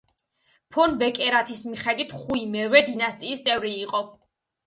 [0.77, 4.01] ფონ ბეკერათის მიხედვით ხუი მერვე დინასტიის წევრი იყო.